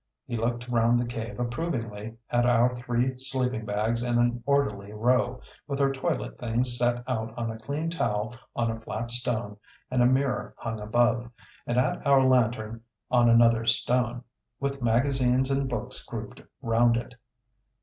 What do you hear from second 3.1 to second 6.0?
sleeping bags in an orderly row, with our